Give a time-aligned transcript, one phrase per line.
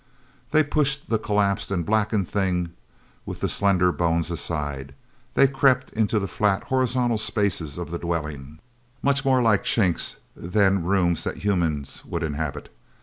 [0.49, 2.73] They pushed the collapsed and blackened thing
[3.23, 4.95] with the slender bones, aside.
[5.35, 8.57] They crept into the flat, horizontal spaces of the dwelling
[9.03, 12.73] much more like chinks than the rooms that humans would inhabit.